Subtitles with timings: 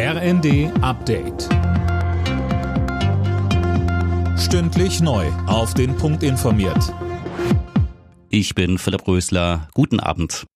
[0.00, 1.48] RND Update.
[4.38, 5.26] Stündlich neu.
[5.48, 6.94] Auf den Punkt informiert.
[8.30, 9.68] Ich bin Philipp Rösler.
[9.74, 10.46] Guten Abend.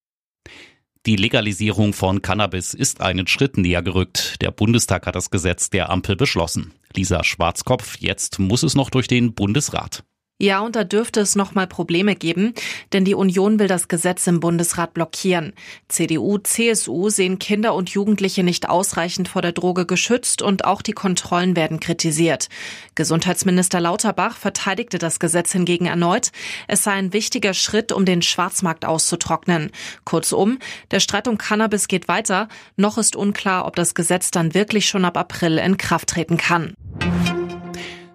[1.06, 4.40] Die Legalisierung von Cannabis ist einen Schritt näher gerückt.
[4.40, 6.72] Der Bundestag hat das Gesetz der Ampel beschlossen.
[6.94, 10.04] Lisa Schwarzkopf, jetzt muss es noch durch den Bundesrat.
[10.42, 12.52] Ja, und da dürfte es nochmal Probleme geben,
[12.92, 15.52] denn die Union will das Gesetz im Bundesrat blockieren.
[15.86, 20.94] CDU, CSU sehen Kinder und Jugendliche nicht ausreichend vor der Droge geschützt und auch die
[20.94, 22.48] Kontrollen werden kritisiert.
[22.96, 26.32] Gesundheitsminister Lauterbach verteidigte das Gesetz hingegen erneut.
[26.66, 29.70] Es sei ein wichtiger Schritt, um den Schwarzmarkt auszutrocknen.
[30.02, 30.58] Kurzum,
[30.90, 32.48] der Streit um Cannabis geht weiter.
[32.74, 36.74] Noch ist unklar, ob das Gesetz dann wirklich schon ab April in Kraft treten kann.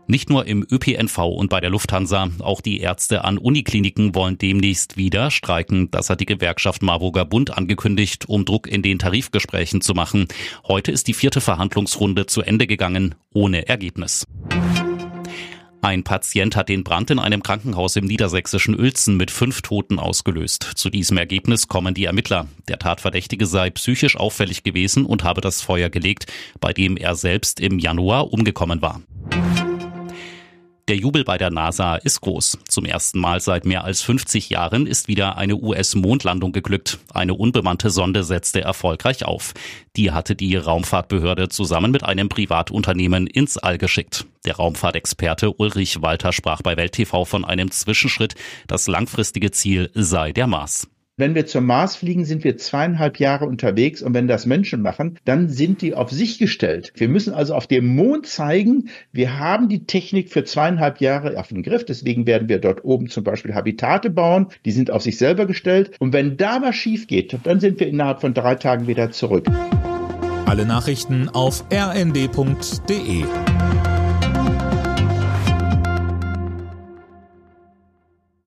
[0.10, 4.96] Nicht nur im ÖPNV und bei der Lufthansa, auch die Ärzte an Unikliniken wollen demnächst
[4.96, 5.92] wieder streiken.
[5.92, 10.30] Das hat die Gewerkschaft Marburger Bund angekündigt, um Druck in den Tarifgesprächen zu machen.
[10.66, 14.26] Heute ist die vierte Verhandlungsrunde zu Ende gegangen, ohne Ergebnis.
[15.82, 20.72] Ein Patient hat den Brand in einem Krankenhaus im niedersächsischen Uelzen mit fünf Toten ausgelöst.
[20.76, 22.48] Zu diesem Ergebnis kommen die Ermittler.
[22.70, 26.28] Der Tatverdächtige sei psychisch auffällig gewesen und habe das Feuer gelegt,
[26.62, 29.02] bei dem er selbst im Januar umgekommen war.
[30.88, 32.60] Der Jubel bei der NASA ist groß.
[32.70, 37.00] Zum ersten Mal seit mehr als 50 Jahren ist wieder eine US-Mondlandung geglückt.
[37.14, 39.54] Eine unbemannte Sonde setzte erfolgreich auf.
[39.98, 44.28] Die hatte die Raumfahrtbehörde zusammen mit einem Privatunternehmen ins All geschickt.
[44.46, 48.36] Der Raumfahrtexperte Ulrich Walter sprach bei Welt TV von einem Zwischenschritt.
[48.68, 50.88] Das langfristige Ziel sei der Mars.
[51.20, 55.18] Wenn wir zum Mars fliegen, sind wir zweieinhalb Jahre unterwegs und wenn das Menschen machen,
[55.26, 56.94] dann sind die auf sich gestellt.
[56.96, 61.48] Wir müssen also auf dem Mond zeigen, wir haben die Technik für zweieinhalb Jahre auf
[61.48, 61.86] den Griff.
[61.86, 65.90] Deswegen werden wir dort oben zum Beispiel Habitate bauen, die sind auf sich selber gestellt.
[65.98, 69.48] Und wenn da was schief geht, dann sind wir innerhalb von drei Tagen wieder zurück.
[70.46, 73.24] Alle Nachrichten auf rnd.de